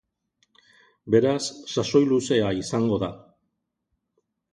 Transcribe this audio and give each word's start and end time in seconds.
Beraz, 1.15 1.43
sasoi 1.73 2.01
luzea 2.13 2.47
izango 2.61 2.99
da. 3.05 3.11